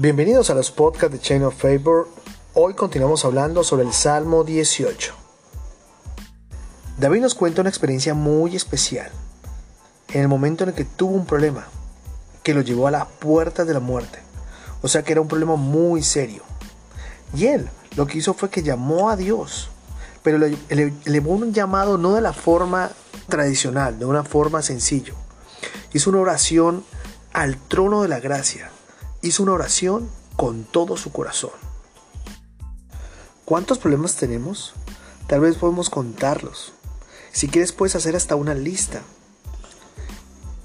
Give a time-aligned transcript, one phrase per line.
[0.00, 2.08] Bienvenidos a los podcasts de Chain of Favor.
[2.54, 5.12] Hoy continuamos hablando sobre el Salmo 18.
[6.98, 9.10] David nos cuenta una experiencia muy especial
[10.14, 11.66] en el momento en el que tuvo un problema
[12.44, 14.20] que lo llevó a la puerta de la muerte.
[14.82, 16.44] O sea que era un problema muy serio.
[17.34, 19.68] Y él lo que hizo fue que llamó a Dios,
[20.22, 20.56] pero le
[21.06, 22.92] elevó un llamado no de la forma
[23.28, 25.14] tradicional, de una forma sencilla.
[25.92, 26.84] Hizo una oración
[27.32, 28.70] al trono de la gracia.
[29.20, 31.50] Hizo una oración con todo su corazón.
[33.44, 34.74] ¿Cuántos problemas tenemos?
[35.26, 36.72] Tal vez podemos contarlos.
[37.32, 39.02] Si quieres puedes hacer hasta una lista.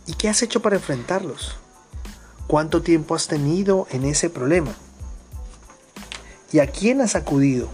[0.06, 1.56] ¿Y qué has hecho para enfrentarlos?
[2.46, 4.74] ¿Cuánto tiempo has tenido en ese problema?
[6.52, 7.70] ¿Y a quién has acudido?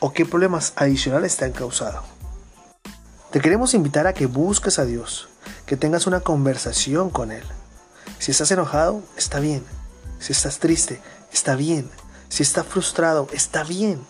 [0.00, 2.02] ¿O qué problemas adicionales te han causado?
[3.30, 5.28] Te queremos invitar a que busques a Dios,
[5.64, 7.44] que tengas una conversación con Él.
[8.18, 9.64] Si estás enojado, está bien.
[10.20, 11.00] Si estás triste,
[11.32, 11.90] está bien.
[12.28, 14.00] Si estás frustrado, está bien.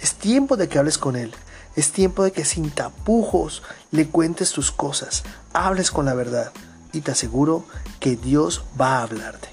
[0.00, 1.34] Es tiempo de que hables con Él.
[1.74, 6.52] Es tiempo de que sin tapujos le cuentes tus cosas, hables con la verdad
[6.92, 7.64] y te aseguro
[7.98, 9.48] que Dios va a hablarte.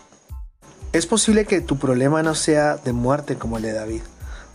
[0.94, 4.02] Es posible que tu problema no sea de muerte como el de David,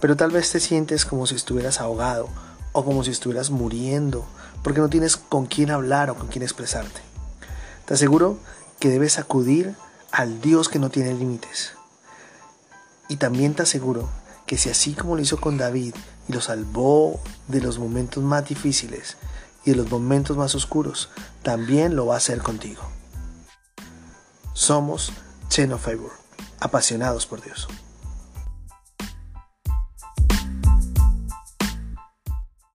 [0.01, 2.29] pero tal vez te sientes como si estuvieras ahogado
[2.73, 4.25] o como si estuvieras muriendo
[4.63, 7.01] porque no tienes con quién hablar o con quién expresarte.
[7.87, 8.39] Te aseguro
[8.79, 9.75] que debes acudir
[10.17, 11.75] al Dios que no tiene límites.
[13.11, 14.09] Y también te aseguro
[14.47, 15.95] que si así como lo hizo con David
[16.27, 19.19] y lo salvó de los momentos más difíciles
[19.67, 21.11] y de los momentos más oscuros,
[21.43, 22.83] también lo va a hacer contigo.
[24.55, 25.13] Somos
[25.51, 26.13] Cheno Favor,
[26.61, 27.69] apasionados por Dios.